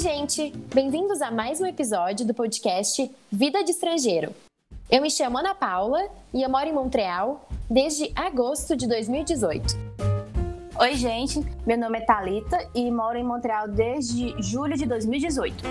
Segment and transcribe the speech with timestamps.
[0.00, 0.50] Gente!
[0.74, 4.34] Bem-vindos a mais um episódio do podcast Vida de Estrangeiro.
[4.90, 9.76] Eu me chamo Ana Paula e eu moro em Montreal desde agosto de 2018.
[10.80, 11.44] Oi, gente.
[11.66, 15.62] Meu nome é Talita e moro em Montreal desde julho de 2018.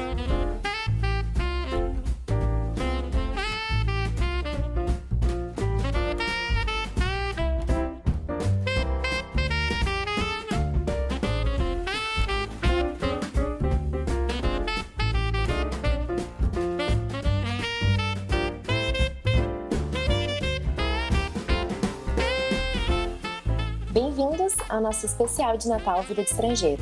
[24.69, 26.81] Ao nosso especial de Natal Vida de Estrangeiro.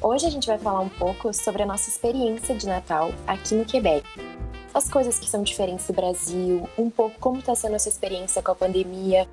[0.00, 3.64] Hoje a gente vai falar um pouco sobre a nossa experiência de Natal aqui no
[3.64, 4.04] Quebec.
[4.74, 8.42] As coisas que são diferentes do Brasil, um pouco como está sendo a sua experiência
[8.42, 9.28] com a pandemia,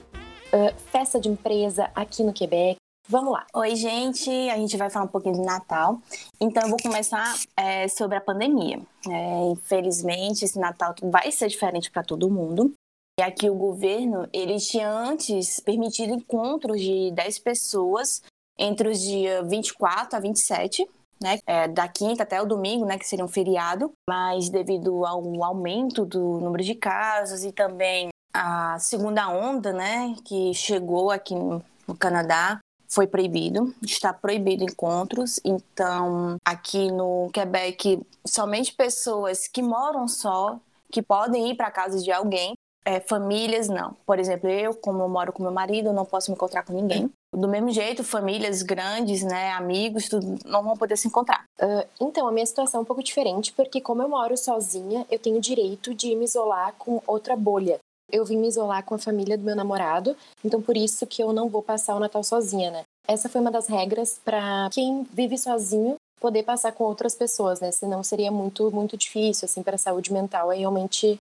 [0.54, 2.76] uh, festa de empresa aqui no Quebec.
[3.08, 3.48] Vamos lá.
[3.56, 4.30] Oi, gente.
[4.52, 6.00] A gente vai falar um pouquinho de Natal.
[6.39, 8.80] Então, eu vou começar é, sobre a pandemia.
[9.09, 12.72] É, infelizmente, esse Natal vai ser diferente para todo mundo.
[13.20, 18.22] E aqui o governo, ele tinha antes permitido encontros de 10 pessoas
[18.58, 20.89] entre os dias 24 a 27,
[21.22, 25.22] né, é, da quinta até o domingo, né, que seria um feriado, mas devido ao
[25.44, 31.61] aumento do número de casos e também a segunda onda, né, que chegou aqui no
[32.00, 35.42] Canadá, foi proibido, está proibido encontros.
[35.44, 40.58] Então, aqui no Quebec, somente pessoas que moram só,
[40.89, 42.54] que podem ir para casa de alguém,
[42.86, 43.96] é, famílias, não.
[44.06, 47.10] Por exemplo, eu, como eu moro com meu marido, não posso me encontrar com ninguém.
[47.34, 51.44] Do mesmo jeito, famílias grandes, né, amigos, tudo, não vão poder se encontrar.
[51.62, 55.20] Uh, então, a minha situação é um pouco diferente, porque como eu moro sozinha, eu
[55.20, 57.78] tenho o direito de me isolar com outra bolha.
[58.12, 61.32] Eu vim me isolar com a família do meu namorado, então por isso que eu
[61.32, 62.84] não vou passar o Natal sozinha, né?
[63.08, 67.72] Essa foi uma das regras para quem vive sozinho poder passar com outras pessoas, né?
[67.72, 71.18] Senão seria muito muito difícil assim para a saúde mental, é realmente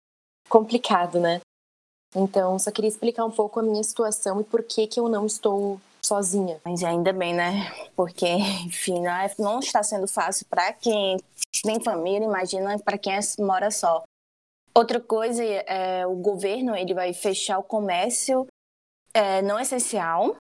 [0.53, 1.41] complicado, né?
[2.15, 5.25] Então, só queria explicar um pouco a minha situação e por que que eu não
[5.25, 6.61] estou sozinha.
[6.63, 7.73] Mas ainda bem, né?
[7.97, 8.27] Porque,
[8.67, 9.03] enfim,
[9.39, 11.17] não está sendo fácil para quem
[11.63, 14.03] tem família, imagina para quem mora só.
[14.75, 18.47] Outra coisa é o governo ele vai fechar o comércio
[19.15, 20.37] é, não essencial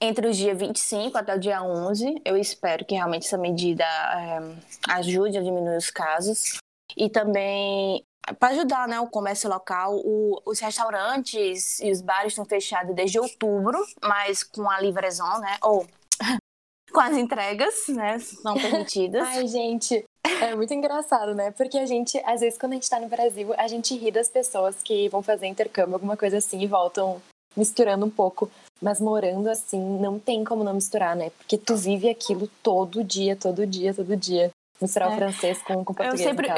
[0.00, 2.22] entre os dias 25 até o dia 11.
[2.24, 6.58] Eu espero que realmente essa medida é, ajude a diminuir os casos.
[6.96, 12.44] E também para ajudar né, o comércio local, o, os restaurantes e os bares estão
[12.44, 15.56] fechados desde outubro, mas com a livrezão, né?
[15.62, 15.86] Ou
[16.92, 18.18] com as entregas, né?
[18.18, 19.22] São permitidas.
[19.26, 20.04] Ai, gente,
[20.40, 21.50] é muito engraçado, né?
[21.50, 24.28] Porque a gente, às vezes, quando a gente tá no Brasil, a gente ri das
[24.28, 27.20] pessoas que vão fazer intercâmbio, alguma coisa assim, e voltam
[27.56, 28.50] misturando um pouco.
[28.80, 31.30] Mas morando assim, não tem como não misturar, né?
[31.30, 34.50] Porque tu vive aquilo todo dia, todo dia, todo dia.
[34.80, 35.14] Misturar é.
[35.14, 36.20] o francês com, com o português.
[36.20, 36.48] Eu sempre.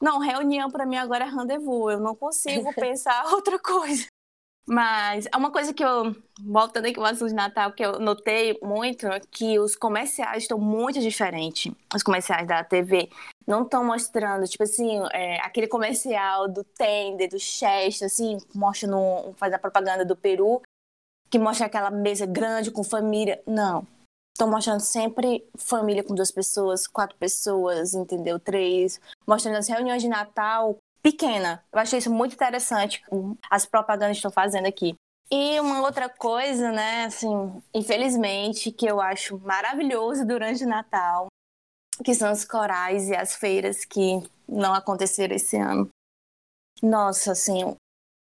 [0.00, 1.92] Não, reunião para mim agora é rendezvous.
[1.92, 4.06] Eu não consigo pensar outra coisa.
[4.66, 8.58] Mas é uma coisa que eu, voltando aqui ao assunto de Natal, que eu notei
[8.62, 11.70] muito, é que os comerciais estão muito diferentes.
[11.94, 13.10] Os comerciais da TV
[13.46, 19.52] não estão mostrando, tipo assim, é, aquele comercial do Tender, do Chester, assim, mostrando, faz
[19.52, 20.62] a propaganda do Peru,
[21.28, 23.42] que mostra aquela mesa grande com família.
[23.46, 23.86] Não.
[24.34, 28.40] Estão mostrando sempre família com duas pessoas, quatro pessoas, entendeu?
[28.40, 29.00] Três.
[29.24, 31.62] Mostrando as reuniões de Natal pequena.
[31.72, 33.02] Eu achei isso muito interessante,
[33.48, 34.94] as propagandas estão fazendo aqui.
[35.30, 41.28] E uma outra coisa, né, assim, infelizmente, que eu acho maravilhoso durante o Natal,
[42.04, 45.88] que são os corais e as feiras que não aconteceram esse ano.
[46.82, 47.76] Nossa, assim,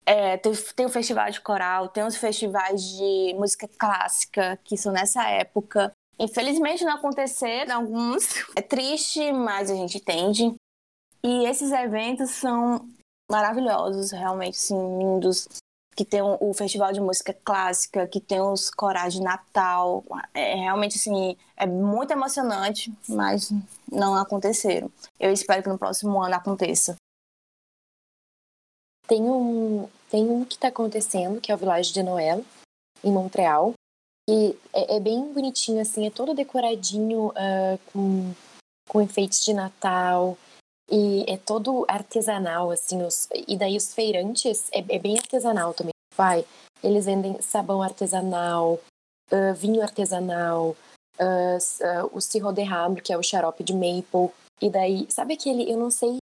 [0.05, 4.93] é, tem, tem o festival de coral, tem os festivais de música clássica, que são
[4.93, 5.91] nessa época.
[6.19, 8.27] Infelizmente não aconteceram alguns.
[8.55, 10.55] É triste, mas a gente entende.
[11.23, 12.87] E esses eventos são
[13.29, 15.47] maravilhosos, realmente, sim, lindos.
[15.95, 20.03] Que tem o festival de música clássica, que tem os corais de Natal.
[20.33, 23.51] É realmente, assim, é muito emocionante, mas
[23.91, 24.91] não aconteceram.
[25.19, 26.95] Eu espero que no próximo ano aconteça.
[29.07, 32.43] Tem um, tem um que está acontecendo, que é o Village de Noël,
[33.03, 33.73] em Montreal.
[34.29, 38.33] E é, é, bem bonitinho, assim, é todo decoradinho uh, com,
[38.89, 40.37] com enfeites de Natal.
[40.91, 43.03] E é todo artesanal, assim.
[43.03, 45.93] Os, e daí os feirantes, é, é bem artesanal também.
[46.15, 46.45] Vai,
[46.83, 48.79] eles vendem sabão artesanal,
[49.31, 50.75] uh, vinho artesanal,
[51.19, 54.33] uh, o sirro de hambre, que é o xarope de maple.
[54.61, 56.17] E daí, sabe aquele, eu não sei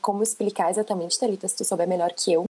[0.00, 2.46] como explicar exatamente, Thalita, se tu souber melhor que eu.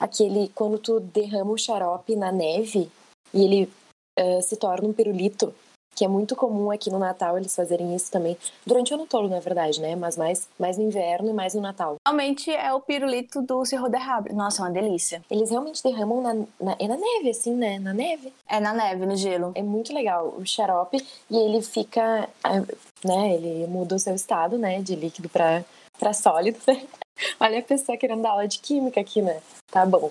[0.00, 2.90] Aquele, quando tu derrama o xarope na neve
[3.34, 3.70] e ele
[4.18, 5.54] uh, se torna um pirulito.
[5.94, 8.36] que é muito comum aqui no Natal eles fazerem isso também.
[8.66, 9.96] Durante o ano todo, na verdade, né?
[9.96, 11.96] Mas mais, mais no inverno e mais no Natal.
[12.06, 14.34] Realmente é o pirulito do Cerro de Rabre.
[14.34, 15.22] Nossa, é uma delícia.
[15.30, 17.78] Eles realmente derramam na, na, é na neve, assim, né?
[17.78, 18.30] Na neve.
[18.46, 19.52] É na neve, no gelo.
[19.54, 20.98] É muito legal o xarope
[21.30, 22.60] e ele fica, é,
[23.06, 23.34] né?
[23.34, 24.82] Ele muda o seu estado, né?
[24.82, 25.64] De líquido para
[25.98, 26.58] para sólido.
[26.66, 26.86] Né?
[27.40, 29.40] Olha a pessoa querendo dar aula de química aqui, né?
[29.70, 30.10] Tá bom.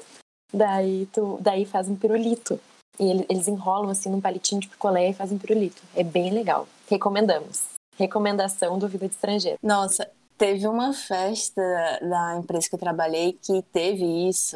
[0.54, 2.60] Daí tu, daí faz um pirulito.
[3.00, 5.82] E eles enrolam assim num palitinho de picolé e fazem pirulito.
[5.96, 6.68] É bem legal.
[6.90, 7.64] Recomendamos.
[7.98, 9.58] Recomendação do Vida de Estrangeiro.
[9.64, 11.62] Nossa, teve uma festa
[12.02, 14.56] da empresa que eu trabalhei que teve isso.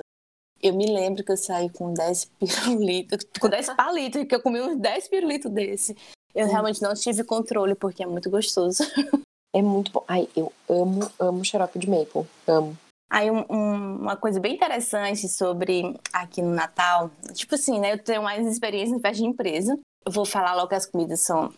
[0.62, 4.62] Eu me lembro que eu saí com 10 pirulitos, com 10 palitos, que eu comi
[4.62, 5.96] uns 10 pirulitos desse.
[6.36, 6.52] Eu hum.
[6.52, 8.84] realmente não tive controle, porque é muito gostoso.
[9.52, 10.04] É muito bom.
[10.08, 12.24] Ai, eu amo, amo xarope de maple.
[12.48, 12.78] Amo.
[13.10, 17.94] Aí um, um, uma coisa bem interessante sobre aqui no Natal, tipo assim, né?
[17.94, 19.80] Eu tenho mais experiência em festa de empresa.
[20.06, 21.52] Eu vou falar logo que as comidas são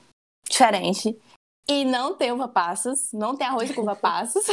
[0.49, 1.13] diferentes.
[1.67, 4.45] E não tem uva passas, não tem arroz com uva passas.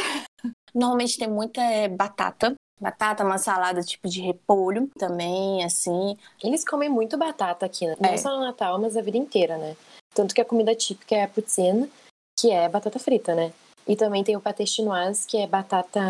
[0.75, 2.55] Normalmente tem muita é, batata.
[2.81, 6.17] Batata, uma salada tipo de repolho também, assim.
[6.43, 7.97] Eles comem muito batata aqui, né?
[8.01, 8.17] Não é.
[8.17, 9.77] só no Natal, mas a vida inteira, né?
[10.15, 11.91] Tanto que a comida típica é a poutine,
[12.39, 13.53] que é batata frita, né?
[13.87, 16.01] E também tem o pâté chinoise, que é batata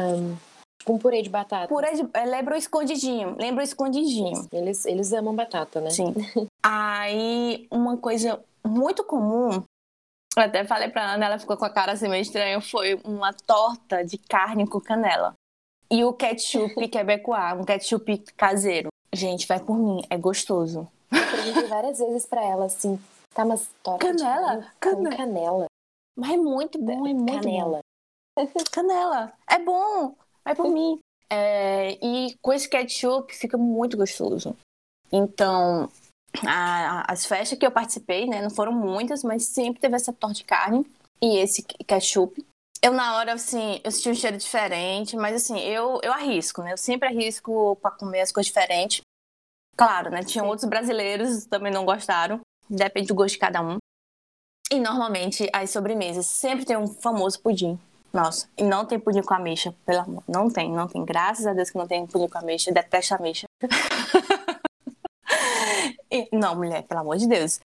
[0.85, 1.69] com purê de batata.
[1.69, 2.09] Purê de...
[2.15, 3.37] É, lembra o escondidinho.
[3.39, 4.49] Lembra o escondidinho.
[4.53, 5.91] Eles, eles amam batata, né?
[5.91, 6.15] Sim.
[6.63, 9.63] Aí, uma coisa muito comum,
[10.37, 13.33] eu até falei pra Ana, ela ficou com a cara assim meio estranha, foi uma
[13.33, 15.35] torta de carne com canela.
[15.91, 18.89] E o ketchup quebecois, um ketchup caseiro.
[19.13, 20.87] Gente, vai por mim, é gostoso.
[21.11, 23.01] Eu perguntei várias vezes pra ela assim,
[23.35, 24.59] tá, mas torta canela?
[24.59, 25.17] de canela.
[25.17, 25.67] Canela.
[26.17, 27.81] Mas é muito bom, é muito canela.
[28.37, 28.49] bom.
[28.71, 29.33] Canela.
[29.49, 30.15] É bom.
[30.49, 30.99] Vai por mim.
[31.29, 34.57] É, e com esse ketchup fica muito gostoso.
[35.13, 35.91] Então,
[36.47, 40.37] a, as festas que eu participei, né, não foram muitas, mas sempre teve essa torta
[40.37, 40.91] de carne
[41.21, 42.43] e esse ketchup.
[42.81, 46.73] Eu, na hora, assim, eu senti um cheiro diferente, mas, assim, eu, eu arrisco, né?
[46.73, 49.03] Eu sempre arrisco para comer as coisas diferentes.
[49.77, 50.23] Claro, né?
[50.23, 52.41] Tinha outros brasileiros que também não gostaram.
[52.71, 53.77] Depende do gosto de cada um.
[54.73, 57.79] E, normalmente, as sobremesas sempre tem um famoso pudim.
[58.13, 60.23] Nossa, e não tem pudim com ameixa, pelo amor.
[60.27, 61.05] Não tem, não tem.
[61.05, 62.73] Graças a Deus que não tem pudim com ameixa.
[62.73, 63.47] Detesto ameixa.
[66.11, 67.61] e, não, mulher, pelo amor de Deus.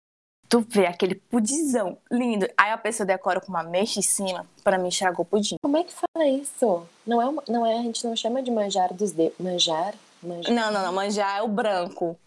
[0.50, 2.48] Tu vê aquele pudizão lindo.
[2.58, 4.46] Aí a pessoa decora com uma ameixa em cima.
[4.64, 5.56] Pra mim, estragou o pudim.
[5.62, 6.86] Como é que fala isso?
[7.08, 9.38] Não é, uma, não é a gente não chama de manjar dos dedos.
[9.40, 9.96] Manjar?
[10.22, 10.54] manjar?
[10.54, 10.92] Não, não, não.
[10.92, 12.20] Manjar é o branco.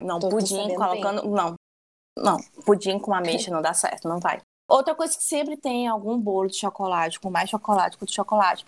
[0.00, 1.22] Não, tô, pudim colocando.
[1.22, 1.30] Bem.
[1.30, 1.54] Não.
[2.16, 4.40] Não, pudim com ameixa não dá certo, não vai.
[4.68, 8.14] Outra coisa que sempre tem algum bolo de chocolate, com mais chocolate que o de
[8.14, 8.66] chocolate.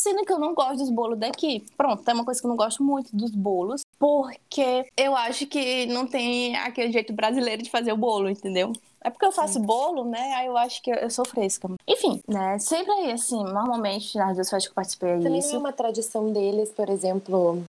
[0.00, 1.64] Sendo que eu não gosto dos bolos daqui.
[1.76, 5.86] Pronto, é uma coisa que eu não gosto muito dos bolos, porque eu acho que
[5.86, 8.72] não tem aquele jeito brasileiro de fazer o bolo, entendeu?
[9.04, 9.62] É porque eu faço Sim.
[9.62, 10.32] bolo, né?
[10.34, 11.68] Aí eu acho que eu sou fresca.
[11.86, 12.58] Enfim, né?
[12.58, 15.50] Sempre aí, assim, normalmente nas duas festas que eu participei é Também isso.
[15.50, 17.62] não é uma tradição deles, por exemplo,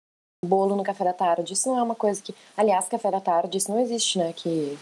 [0.44, 1.54] bolo no café da tarde.
[1.54, 2.34] Isso não é uma coisa que.
[2.56, 4.32] Aliás, café da tarde, isso não existe, né?
[4.32, 4.78] Que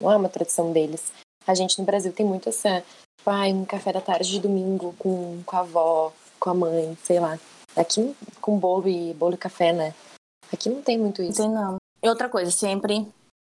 [0.00, 1.12] não é uma tradição deles.
[1.46, 2.80] A gente no Brasil tem muito essa,
[3.18, 6.96] tipo, ai, um café da tarde de domingo com, com a avó, com a mãe,
[7.02, 7.38] sei lá.
[7.76, 9.94] Aqui com bolo e bolo e café, né?
[10.52, 11.40] Aqui não tem muito isso.
[11.40, 11.76] Tem não.
[12.02, 13.06] E outra coisa, sempre,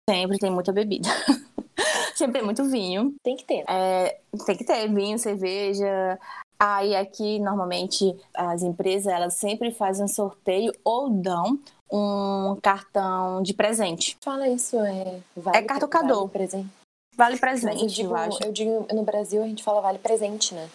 [0.09, 1.09] sempre tem muita bebida.
[2.15, 3.15] sempre tem muito vinho.
[3.23, 3.65] Tem que ter.
[3.69, 6.19] É, tem que ter vinho, cerveja.
[6.59, 11.59] Aí aqui, normalmente, as empresas, elas sempre fazem um sorteio ou dão
[11.91, 14.17] um cartão de presente.
[14.21, 15.21] Fala isso, é...
[15.37, 16.21] Vale, é cartocador.
[16.21, 16.71] Vale presente.
[17.15, 18.45] Vale presente, eu, digo, eu acho.
[18.45, 20.69] Eu digo, no Brasil a gente fala vale presente, né?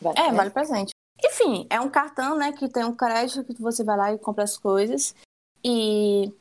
[0.00, 0.36] Vale, é, né?
[0.36, 0.92] vale presente.
[1.22, 4.44] Enfim, é um cartão, né, que tem um crédito que você vai lá e compra
[4.44, 5.14] as coisas.
[5.62, 6.32] E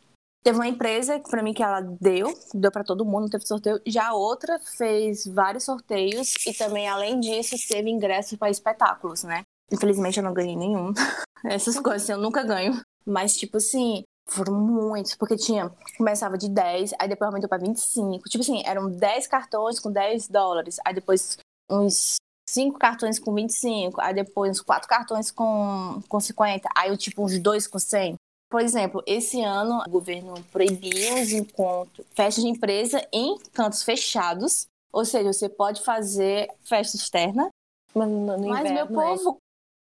[0.44, 3.82] teve uma empresa para mim que ela deu, deu para todo mundo, teve sorteio.
[3.86, 9.44] Já outra fez vários sorteios e também além disso teve ingressos para espetáculos, né?
[9.72, 10.94] Infelizmente eu não ganhei nenhum.
[11.44, 12.82] Essas coisas eu nunca ganho.
[13.06, 15.72] Mas tipo assim, foram muitos, porque tinha.
[15.98, 18.30] Começava de 10, aí depois aumentou pra 25.
[18.30, 20.78] Tipo assim, eram 10 cartões com 10 dólares.
[20.86, 21.38] Aí depois
[21.70, 22.16] uns
[22.50, 24.00] 5 cartões com 25.
[24.02, 26.70] Aí depois uns 4 cartões com, com 50.
[26.76, 28.16] Aí tipo uns 2 com 100.
[28.50, 34.68] Por exemplo, esse ano o governo proibiu os encontros, festas de empresa em cantos fechados.
[34.92, 37.50] Ou seja, você pode fazer festa externa.
[37.94, 39.38] Mas, no mas inverno, meu povo, é...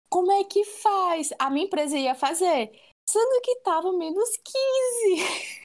[0.09, 1.29] como é que faz?
[1.39, 2.71] A minha empresa ia fazer
[3.09, 5.63] sendo que tava menos 15.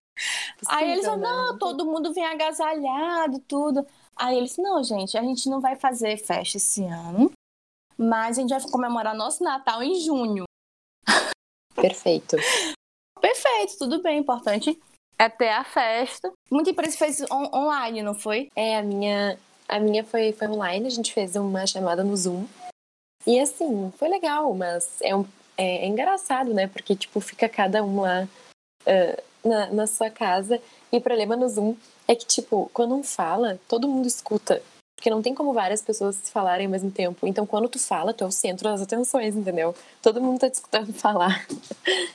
[0.68, 3.86] Aí eles falaram, não, todo mundo vem agasalhado, tudo.
[4.14, 7.32] Aí eles, não, gente, a gente não vai fazer festa esse ano,
[7.96, 10.44] mas a gente vai comemorar nosso Natal em junho.
[11.74, 12.36] Perfeito.
[13.20, 14.78] Perfeito, tudo bem, importante
[15.22, 16.32] é ter a festa.
[16.50, 18.48] Muita empresa fez on online, não foi?
[18.56, 22.46] É, a minha A minha foi, foi online, a gente fez uma chamada no Zoom.
[23.26, 25.24] E assim, foi legal, mas é, um,
[25.62, 26.66] é, é engraçado, né?
[26.66, 28.26] Porque, tipo, fica cada um lá
[28.82, 30.60] uh, na, na sua casa.
[30.90, 31.76] E o problema no Zoom
[32.08, 34.60] é que, tipo, quando um fala, todo mundo escuta.
[34.96, 37.26] Porque não tem como várias pessoas falarem ao mesmo tempo.
[37.26, 39.74] Então, quando tu fala, tu é o centro das atenções, entendeu?
[40.00, 41.46] Todo mundo tá te escutando falar.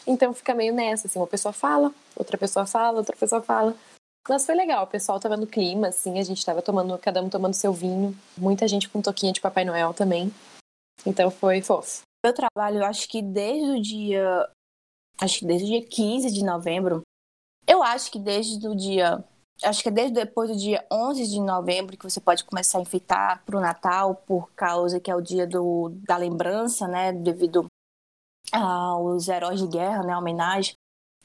[0.05, 3.75] então, fica meio nessa, assim, uma pessoa fala, outra pessoa fala, outra pessoa fala.
[4.27, 7.29] Mas foi legal, o pessoal tava no clima, assim, a gente tava tomando, cada um
[7.29, 8.13] tomando seu vinho.
[8.37, 10.33] Muita gente com toquinha de Papai Noel também.
[11.05, 12.01] Então, foi fofo.
[12.27, 14.50] Meu trabalho, acho que desde o dia...
[15.22, 17.01] Acho que desde o dia 15 de novembro,
[17.65, 19.24] eu acho que desde o dia
[19.63, 22.81] acho que é desde depois do dia 11 de novembro que você pode começar a
[22.81, 27.65] enfeitar para o Natal, por causa que é o dia do, da lembrança, né, devido
[28.51, 30.75] aos heróis de guerra, né, homenagem.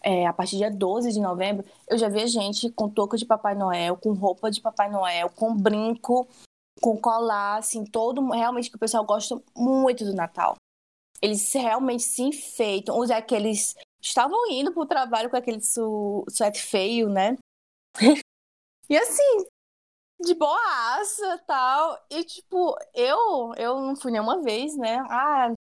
[0.04, 3.26] É, a partir do dia 12 de novembro, eu já vi gente com touca de
[3.26, 6.28] Papai Noel, com roupa de Papai Noel, com brinco,
[6.80, 10.56] com colar, assim, todo realmente que o pessoal gosta muito do Natal.
[11.22, 16.60] Eles realmente se enfeitam, os aqueles estavam indo para o trabalho com aquele su suéter
[16.60, 17.36] feio, né?
[18.90, 19.46] e assim,
[20.20, 21.98] de boaça tal.
[22.10, 24.98] E tipo, eu eu não fui nenhuma vez, né?
[25.08, 25.52] Ah,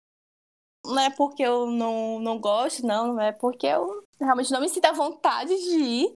[0.84, 4.68] não é porque eu não, não gosto, não, não é porque eu realmente não me
[4.68, 6.12] sinto à vontade de ir.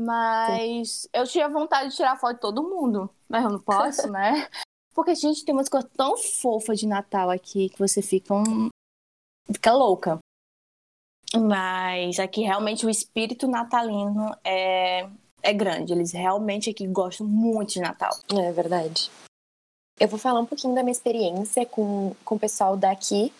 [0.00, 1.08] Mas Sim.
[1.12, 3.10] eu tinha vontade de tirar foto de todo mundo.
[3.28, 4.48] Mas eu não posso, né?
[4.94, 8.68] Porque, gente, tem umas coisas tão fofas de Natal aqui que você fica um.
[9.52, 10.18] Fica louca.
[11.34, 15.08] Mas aqui realmente o espírito natalino é,
[15.42, 15.92] é grande.
[15.92, 18.16] Eles realmente aqui gostam muito de Natal.
[18.32, 19.10] É verdade.
[19.98, 23.32] Eu vou falar um pouquinho da minha experiência com, com o pessoal daqui.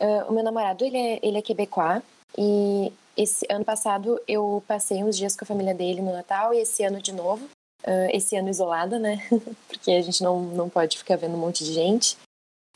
[0.00, 2.02] Uh, o meu namorado, ele é, ele é quebecois.
[2.38, 6.54] E esse ano passado eu passei uns dias com a família dele no Natal.
[6.54, 7.44] E esse ano de novo.
[7.82, 9.18] Uh, esse ano isolada, né?
[9.68, 12.16] Porque a gente não, não pode ficar vendo um monte de gente.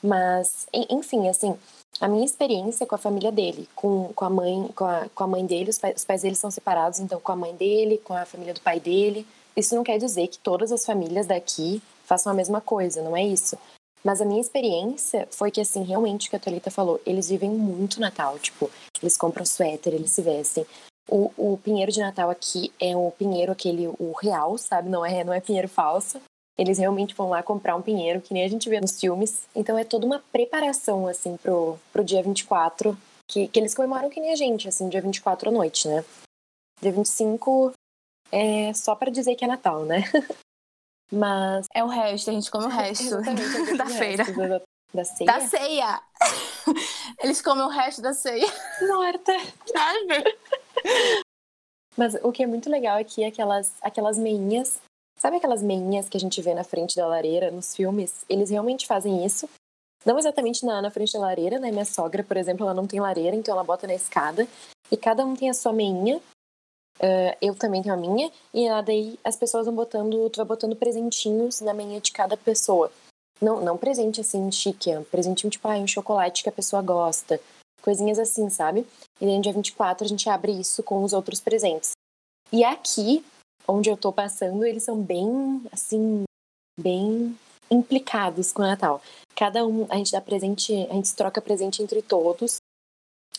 [0.02, 1.56] Mas, enfim, assim,
[2.00, 5.26] a minha experiência com a família dele, com, com a mãe, com a, com a
[5.26, 8.14] mãe dele, os pais, os pais dele são separados, então com a mãe dele, com
[8.14, 9.26] a família do pai dele.
[9.56, 13.22] Isso não quer dizer que todas as famílias daqui façam a mesma coisa, não é
[13.22, 13.58] isso.
[14.02, 17.50] Mas a minha experiência foi que, assim, realmente o que a Thalita falou, eles vivem
[17.50, 18.70] muito Natal, tipo,
[19.02, 20.64] eles compram suéter, eles se vestem.
[21.08, 24.88] O, o pinheiro de Natal aqui é o pinheiro aquele, o real, sabe?
[24.88, 26.20] Não é, não é pinheiro falso.
[26.58, 29.44] Eles realmente vão lá comprar um pinheiro, que nem a gente vê nos filmes.
[29.54, 34.20] Então é toda uma preparação, assim, pro, pro dia 24, que, que eles comemoram que
[34.20, 36.04] nem a gente, assim, dia 24 à noite, né?
[36.82, 37.72] Dia 25
[38.32, 40.04] é só para dizer que é Natal, né?
[41.10, 41.66] Mas.
[41.74, 43.16] É o resto, a gente come o resto
[43.76, 44.24] da feira.
[44.24, 45.26] Da, da ceia.
[45.26, 46.02] Da ceia!
[47.22, 48.46] Eles comem o resto da ceia.
[48.88, 49.32] Morta!
[51.96, 54.80] Mas o que é muito legal aqui é aquelas, aquelas meinhas
[55.20, 58.24] Sabe aquelas meinhas que a gente vê na frente da lareira nos filmes?
[58.26, 59.46] Eles realmente fazem isso.
[60.06, 61.70] Não exatamente na, na frente da lareira, né?
[61.70, 64.48] Minha sogra, por exemplo, ela não tem lareira, então ela bota na escada.
[64.90, 66.16] E cada um tem a sua meinha.
[66.98, 68.32] Uh, eu também tenho a minha.
[68.54, 72.90] E daí as pessoas vão botando, tu vai botando presentinhos na meinha de cada pessoa.
[73.42, 76.80] Não, não presente assim chique, é um presentinho tipo ah, um chocolate que a pessoa
[76.80, 77.38] gosta.
[77.82, 78.86] Coisinhas assim, sabe?
[79.20, 81.90] E daí no dia 24 a gente abre isso com os outros presentes.
[82.50, 83.22] E aqui
[83.66, 86.24] onde eu tô passando, eles são bem, assim,
[86.78, 87.36] bem
[87.70, 89.00] implicados com o Natal.
[89.36, 92.56] Cada um, a gente dá presente, a gente troca presente entre todos.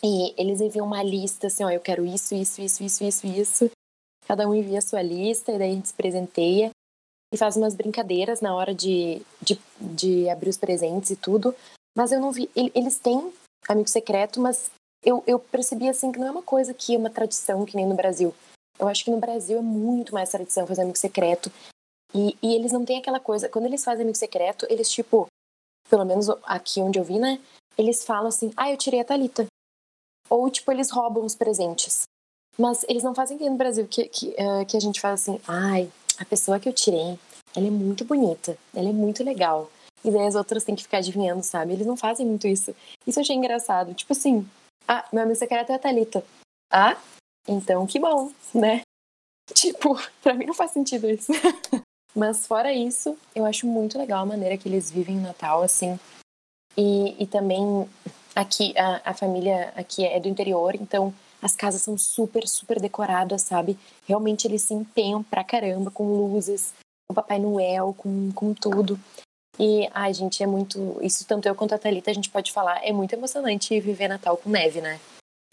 [0.02, 3.70] E eles enviam uma lista, assim, ó, eu quero isso, isso, isso, isso, isso, isso.
[4.26, 6.70] Cada um envia a sua lista e daí a gente se presenteia
[7.32, 11.54] e faz umas brincadeiras na hora de, de, de abrir os presentes e tudo.
[11.96, 12.50] Mas eu não vi.
[12.54, 13.32] Eles têm
[13.68, 14.70] amigo secreto, mas
[15.04, 17.86] eu, eu percebi assim que não é uma coisa que é uma tradição que nem
[17.86, 18.34] no Brasil.
[18.78, 21.50] Eu acho que no Brasil é muito mais tradição fazer amigo secreto.
[22.14, 23.48] E, e eles não têm aquela coisa.
[23.48, 25.26] Quando eles fazem amigo secreto, eles, tipo,
[25.88, 27.40] pelo menos aqui onde eu vi, né?
[27.76, 29.46] Eles falam assim: ah, eu tirei a Thalita.
[30.28, 32.02] Ou, tipo, eles roubam os presentes.
[32.58, 35.40] Mas eles não fazem aqui no Brasil que, que, uh, que a gente fala assim:
[35.46, 37.18] ai, a pessoa que eu tirei,
[37.56, 39.70] ela é muito bonita, ela é muito legal.
[40.04, 41.72] E daí as outras têm que ficar adivinhando, sabe?
[41.72, 42.74] Eles não fazem muito isso.
[43.06, 43.94] Isso eu achei engraçado.
[43.94, 44.46] Tipo assim,
[44.86, 46.24] ah, meu amigo secreto é a Thalita.
[46.70, 46.96] Ah,
[47.48, 48.82] então, que bom, né?
[49.52, 51.32] Tipo, pra mim não faz sentido isso.
[52.14, 55.98] Mas fora isso, eu acho muito legal a maneira que eles vivem o Natal, assim.
[56.76, 57.88] E, e também
[58.34, 63.42] aqui, a, a família aqui é do interior, então as casas são super, super decoradas,
[63.42, 63.78] sabe?
[64.06, 66.72] Realmente eles se empenham pra caramba com luzes,
[67.08, 68.98] com Papai Noel, com, com tudo.
[69.58, 70.98] E, ai, gente, é muito.
[71.02, 72.84] Isso tanto eu quanto a Thalita a gente pode falar.
[72.84, 75.00] É muito emocionante viver Natal com neve, né?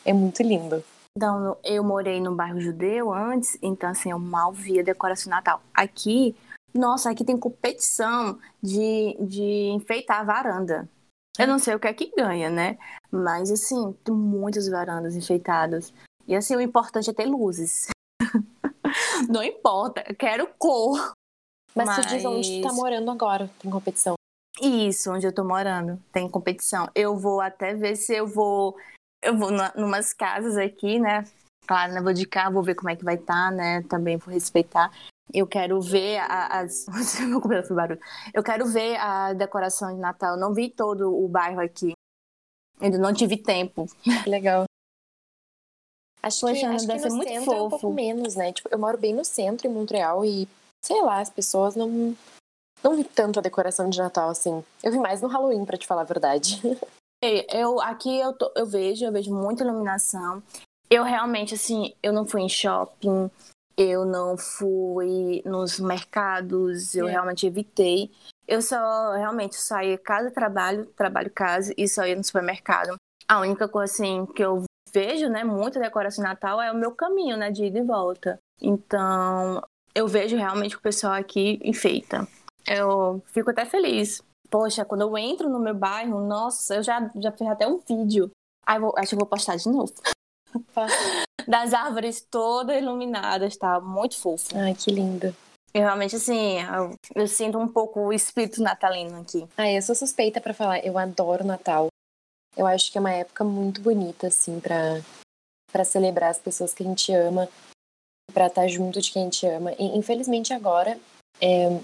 [0.06, 0.84] É muito lindo.
[1.18, 5.62] Então, eu morei no bairro judeu antes, então assim, eu mal via decoração de Natal.
[5.74, 6.36] Aqui,
[6.74, 10.90] Nossa, aqui tem competição de, de enfeitar a varanda.
[11.38, 12.78] Eu não sei o que é que ganha, né?
[13.12, 15.94] Mas, assim, tem muitas varandas enfeitadas.
[16.28, 17.88] E, assim, o importante é ter luzes.
[19.30, 21.14] não importa, eu quero cor.
[21.74, 22.06] Mas, Mas...
[22.06, 24.16] tu diz onde tu tá morando agora, tem competição.
[24.62, 26.90] Isso, onde eu tô morando, tem competição.
[26.94, 28.76] Eu vou até ver se eu vou.
[29.22, 31.26] Eu vou em umas casas aqui, né?
[31.68, 32.02] Claro, né?
[32.02, 33.84] Vou de cá, vou ver como é que vai estar, tá, né?
[33.84, 34.92] Também vou respeitar.
[35.32, 36.86] Eu quero ver as.
[37.46, 38.00] Meu foi barulho.
[38.34, 40.34] Eu quero ver a decoração de Natal.
[40.34, 41.94] Eu não vi todo o bairro aqui.
[42.80, 43.88] Ainda não tive tempo.
[44.26, 44.64] Legal.
[46.22, 47.54] Acho Poxa, que, acho deve que no muito fofo.
[47.54, 48.52] É um pouco menos, né?
[48.52, 50.48] Tipo, eu moro bem no centro, em Montreal, e
[50.84, 52.16] sei lá, as pessoas não.
[52.82, 54.64] Não vi tanto a decoração de Natal assim.
[54.82, 56.62] Eu vi mais no Halloween, para te falar a verdade.
[57.22, 60.42] Eu, aqui eu, tô, eu vejo, eu vejo muita iluminação.
[60.90, 63.30] Eu realmente, assim, eu não fui em shopping,
[63.78, 67.12] eu não fui nos mercados, eu é.
[67.12, 68.12] realmente evitei.
[68.48, 72.96] Eu só realmente saía casa, trabalho, trabalho, casa e só ia no supermercado.
[73.28, 76.92] A única coisa assim que eu vejo, né, muita decoração de Natal é o meu
[76.92, 78.40] caminho, né, de ida e volta.
[78.60, 79.62] Então,
[79.94, 82.28] eu vejo realmente o pessoal aqui enfeita.
[82.68, 84.24] Eu fico até feliz.
[84.50, 88.32] Poxa, quando eu entro no meu bairro, nossa, eu já, já fiz até um vídeo.
[88.66, 89.94] Aí vou, acho que vou postar de novo.
[91.48, 93.80] das árvores todas iluminadas, tá?
[93.80, 94.58] Muito fofo.
[94.58, 95.36] Ai, que lindo.
[95.74, 99.48] Eu realmente, assim, eu, eu, sinto um pouco o espírito natalino aqui.
[99.56, 100.84] Ah, eu sou suspeita para falar.
[100.84, 101.88] Eu adoro Natal.
[102.58, 105.02] Eu acho que é uma época muito bonita, assim, para
[105.72, 107.48] para celebrar as pessoas que a gente ama,
[108.34, 109.72] para estar tá junto de quem a gente ama.
[109.74, 111.00] E, infelizmente, agora,
[111.40, 111.80] é,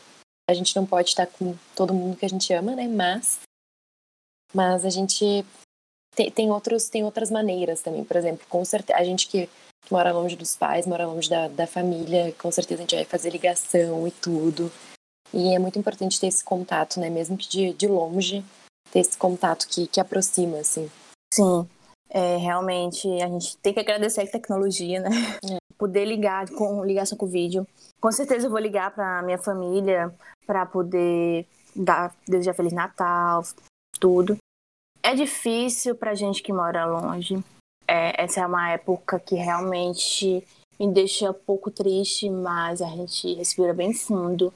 [0.50, 2.88] a gente não pode estar com todo mundo que a gente ama, né?
[2.88, 3.40] Mas,
[4.54, 5.46] mas a gente
[6.16, 8.04] tem, tem, outros, tem outras maneiras também.
[8.04, 9.50] Por exemplo, com certeza, a gente que,
[9.90, 13.30] mora longe dos pais, mora longe da, da família, com certeza a gente vai fazer
[13.30, 14.72] ligação e tudo.
[15.34, 17.10] E é muito importante ter esse contato, né?
[17.10, 18.44] Mesmo que de, de longe,
[18.92, 20.90] ter esse contato que, que aproxima, assim.
[21.34, 21.68] Sim,
[22.10, 25.10] é, realmente a gente tem que agradecer a tecnologia, né?
[25.52, 25.58] É.
[25.78, 27.68] Poder ligar com ligação com vídeo.
[28.00, 30.14] Com certeza eu vou ligar para minha família
[30.48, 33.44] para poder dar desejar feliz Natal,
[34.00, 34.38] tudo.
[35.04, 37.44] É difícil pra gente que mora longe.
[37.88, 40.44] É, essa é uma época que realmente
[40.80, 44.54] me deixa um pouco triste, mas a gente respira bem fundo.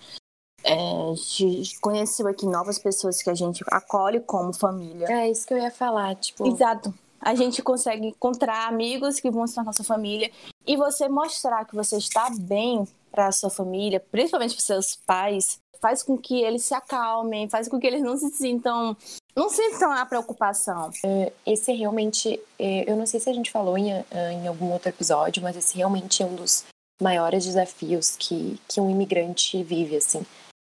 [0.63, 5.07] É, a gente conheceu aqui novas pessoas que a gente acolhe como família.
[5.09, 6.47] É isso que eu ia falar, tipo.
[6.47, 6.93] Exato.
[7.21, 10.31] A gente consegue encontrar amigos que vão ser nossa família
[10.65, 15.59] e você mostrar que você está bem para a sua família, principalmente para seus pais,
[15.81, 18.95] faz com que eles se acalmem, faz com que eles não se sintam
[19.35, 20.91] não sintam a preocupação.
[21.05, 24.69] É, esse realmente, é, eu não sei se a gente falou em, é, em algum
[24.73, 26.65] outro episódio, mas esse realmente é um dos
[27.01, 30.25] maiores desafios que, que um imigrante vive, assim.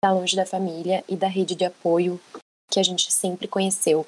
[0.02, 2.20] Tá longe da família e da rede de apoio
[2.72, 4.08] que a gente sempre conheceu.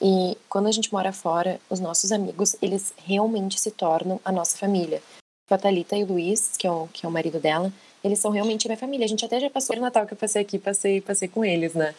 [0.00, 4.56] E quando a gente mora fora, os nossos amigos, eles realmente se tornam a nossa
[4.58, 5.02] família.
[5.50, 8.30] A Thalita e o Luiz, que é o, que é o marido dela, eles são
[8.30, 9.04] realmente minha família.
[9.04, 11.74] A gente até já passou o Natal que eu passei aqui, passei, passei com eles,
[11.74, 11.94] né?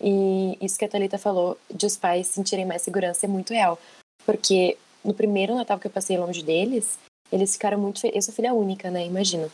[0.00, 3.78] E isso que a Thalita falou, de os pais sentirem mais segurança, é muito real.
[4.24, 6.98] Porque no primeiro Natal que eu passei longe deles,
[7.30, 8.16] eles ficaram muito felizes.
[8.16, 9.04] Eu sou filha única, né?
[9.04, 9.48] Imagina.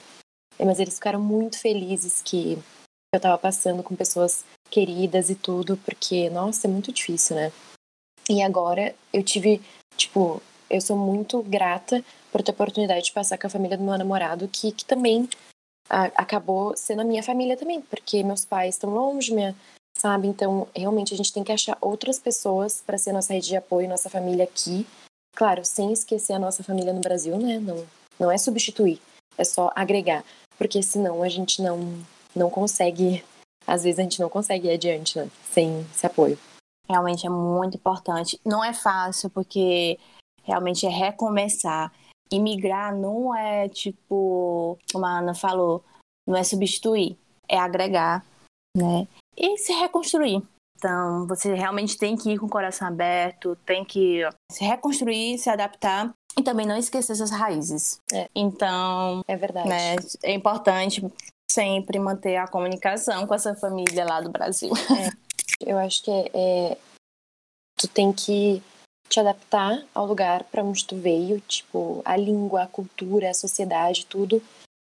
[0.59, 2.59] Mas eles ficaram muito felizes que
[3.15, 7.53] eu tava passando com pessoas queridas e tudo, porque, nossa, é muito difícil, né?
[8.29, 9.63] E agora eu tive,
[9.97, 13.85] tipo, eu sou muito grata por ter a oportunidade de passar com a família do
[13.85, 15.27] meu namorado, que, que também
[15.89, 19.57] a, acabou sendo a minha família também, porque meus pais estão longe, minha,
[19.97, 20.29] sabe?
[20.29, 23.89] Então, realmente a gente tem que achar outras pessoas para ser nossa rede de apoio,
[23.89, 24.87] nossa família aqui.
[25.35, 27.59] Claro, sem esquecer a nossa família no Brasil, né?
[27.59, 27.87] Não,
[28.21, 29.01] não é substituir,
[29.39, 30.23] é só agregar,
[30.59, 33.25] porque senão a gente não não consegue,
[33.67, 35.31] às vezes a gente não consegue ir adiante, né?
[35.51, 36.39] Sem esse apoio.
[36.89, 38.41] Realmente é muito importante.
[38.45, 39.99] Não é fácil, porque
[40.43, 41.93] realmente é recomeçar.
[42.31, 45.83] Imigrar não é tipo, como a Ana falou,
[46.27, 47.17] não é substituir,
[47.49, 48.25] é agregar,
[48.77, 49.07] né?
[49.39, 50.43] e se reconstruir.
[50.77, 55.49] Então, você realmente tem que ir com o coração aberto, tem que se reconstruir, se
[55.49, 57.99] adaptar e também não esquecer suas raízes.
[58.13, 58.29] É.
[58.35, 59.69] Então, é verdade.
[59.69, 61.05] Né, é importante
[61.51, 64.73] sempre manter a comunicação com essa família lá do Brasil.
[64.73, 65.29] É.
[65.61, 66.79] Eu acho que é, é,
[67.77, 68.63] tu tem que
[69.09, 74.07] te adaptar ao lugar para onde tu veio, tipo, a língua, a cultura, a sociedade,
[74.07, 74.43] tudo,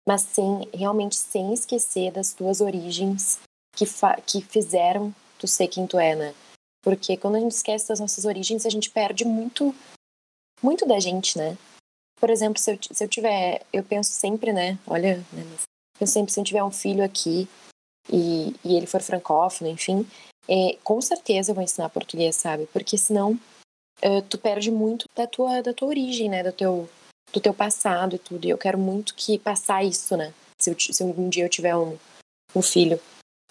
[0.09, 3.39] mas sem realmente sem esquecer das tuas origens
[3.77, 3.85] que,
[4.27, 6.35] que fizeram tu ser quem tu é, né?
[6.83, 9.75] Porque quando a gente esquece das nossas origens, a gente perde muito,
[10.63, 11.57] muito da gente, né?
[12.19, 14.79] Por exemplo, se eu, se eu tiver, eu penso sempre, né?
[14.87, 15.45] Olha, né,
[16.01, 17.49] Eu sempre, se eu tiver um filho aqui
[18.11, 20.07] e, e ele for francófono, enfim,
[20.49, 22.67] é, com certeza eu vou ensinar português, sabe?
[22.73, 23.39] Porque senão
[24.05, 26.43] uh, tu perde muito da tua, da tua origem, né?
[26.43, 26.89] Do teu,
[27.33, 28.47] do teu passado e tudo.
[28.47, 30.33] E eu quero muito que passar isso, né?
[30.61, 31.97] Se, eu, se dia eu tiver um,
[32.55, 33.01] um filho.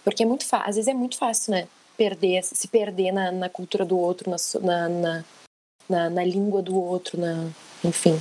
[0.03, 1.67] Porque é muito fácil, às vezes é muito fácil, né?
[1.95, 5.25] Perder, se perder na, na cultura do outro, na, na,
[5.87, 7.49] na, na língua do outro, na,
[7.83, 8.19] enfim.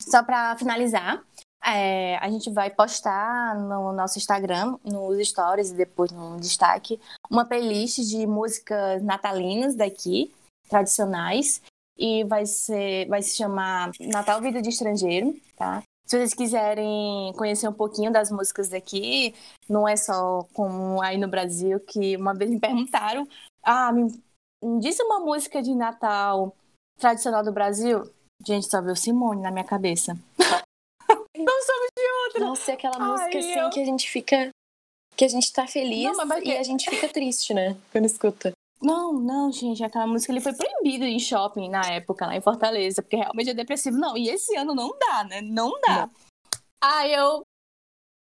[0.00, 1.22] Só para finalizar,
[1.64, 7.44] é, a gente vai postar no nosso Instagram, nos stories e depois no destaque, uma
[7.44, 10.32] playlist de músicas natalinas daqui,
[10.68, 11.60] tradicionais,
[11.98, 15.82] e vai ser, vai se chamar Natal Vida de Estrangeiro, tá?
[16.06, 19.34] Se vocês quiserem conhecer um pouquinho das músicas daqui,
[19.68, 23.28] não é só como aí no Brasil, que uma vez me perguntaram,
[23.62, 24.10] ah, me,
[24.60, 26.56] me disse uma música de Natal
[26.98, 28.10] tradicional do Brasil.
[28.44, 30.18] Gente, só veio Simone na minha cabeça.
[32.30, 32.46] Outra.
[32.46, 33.70] Nossa, é aquela Ai, música assim eu...
[33.70, 34.50] que a gente fica.
[35.16, 37.76] Que a gente tá feliz não, e a gente fica triste, né?
[37.92, 38.52] Quando escuta.
[38.80, 43.02] Não, não, gente, aquela música ele foi proibido em shopping na época, lá em Fortaleza,
[43.02, 43.98] porque realmente é depressivo.
[43.98, 45.42] Não, e esse ano não dá, né?
[45.42, 46.06] Não dá.
[46.06, 46.10] Não.
[46.82, 47.42] Ah, eu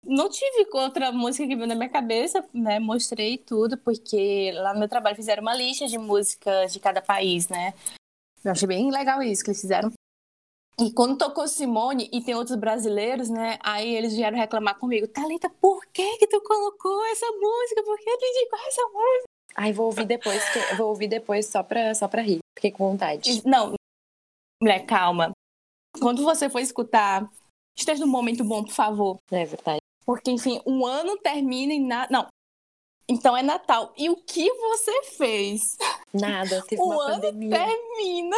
[0.04, 2.78] não tive outra música que veio na minha cabeça, né?
[2.78, 7.48] Mostrei tudo, porque lá no meu trabalho fizeram uma lista de músicas de cada país,
[7.48, 7.72] né?
[8.44, 9.90] Eu achei bem legal isso que eles fizeram.
[10.79, 13.59] E quando tocou Simone e tem outros brasileiros, né?
[13.63, 15.07] Aí eles vieram reclamar comigo.
[15.07, 17.83] Thalita, por que que tu colocou essa música?
[17.85, 19.25] Por que tu indicou essa música?
[19.57, 22.39] Ai, vou ouvir depois, que, vou ouvir depois só pra, só pra rir.
[22.59, 23.47] Fiquei com vontade.
[23.47, 23.75] Não,
[24.61, 25.31] mulher, calma.
[26.01, 27.31] Quando você for escutar,
[27.79, 29.17] esteja num momento bom, por favor.
[29.31, 29.81] É verdade.
[30.05, 32.09] Porque, enfim, um ano termina e nada.
[32.11, 32.27] Não.
[33.09, 33.93] Então é Natal.
[33.97, 35.77] E o que você fez?
[36.13, 37.51] Nada, teve o uma ano pandemia.
[37.51, 38.37] termina.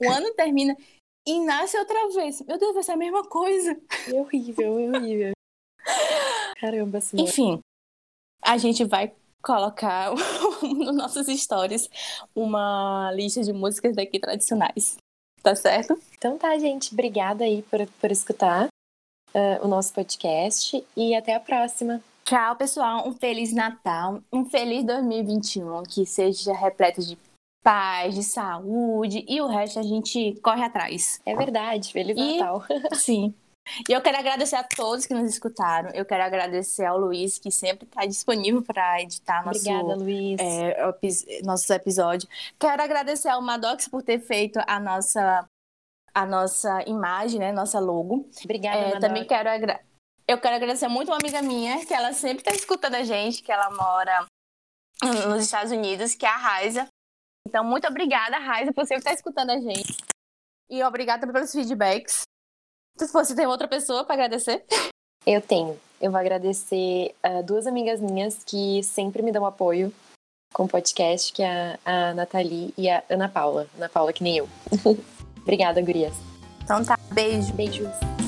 [0.00, 0.76] O ano termina
[1.26, 2.40] e nasce outra vez.
[2.42, 3.78] Meu Deus, vai ser a mesma coisa.
[4.08, 5.32] É horrível, é horrível.
[6.60, 7.20] Caramba, assim.
[7.20, 7.60] Enfim,
[8.42, 10.12] a gente vai colocar
[10.62, 11.88] nos nossos stories
[12.34, 14.96] uma lista de músicas daqui tradicionais.
[15.42, 15.98] Tá certo?
[16.16, 16.92] Então tá, gente.
[16.92, 18.68] Obrigada aí por, por escutar
[19.34, 22.00] uh, o nosso podcast e até a próxima.
[22.24, 23.08] Tchau, pessoal.
[23.08, 27.18] Um Feliz Natal, um Feliz 2021, que seja repleto de
[27.62, 31.20] paz, de saúde e o resto a gente corre atrás.
[31.24, 31.92] É verdade.
[31.92, 32.64] Feliz e, Natal.
[32.92, 33.34] Sim.
[33.88, 35.90] E eu quero agradecer a todos que nos escutaram.
[35.90, 40.40] Eu quero agradecer ao Luiz, que sempre está disponível para editar nosso, Obrigada, Luiz.
[40.40, 42.28] É, nossos episódios.
[42.58, 45.48] Quero agradecer ao Madox por ter feito a nossa,
[46.12, 47.52] a nossa imagem, né?
[47.52, 48.28] Nossa logo.
[48.44, 49.48] Obrigada, é, Também quero.
[50.26, 53.52] Eu quero agradecer muito uma amiga minha, que ela sempre está escutando a gente, que
[53.52, 54.26] ela mora
[55.28, 56.88] nos Estados Unidos, que é a Raiza.
[57.52, 59.98] Então, muito obrigada, Raiza, por sempre estar escutando a gente.
[60.70, 62.22] E obrigada pelos feedbacks.
[62.98, 64.64] Se você tem outra pessoa para agradecer?
[65.26, 65.78] Eu tenho.
[66.00, 69.92] Eu vou agradecer uh, duas amigas minhas que sempre me dão apoio
[70.54, 73.68] com o podcast, que é a Nathalie e a Ana Paula.
[73.76, 74.48] Ana Paula, que nem eu.
[75.42, 76.14] Obrigada, gurias.
[76.64, 77.52] Então tá, beijo.
[77.52, 78.21] Beijos.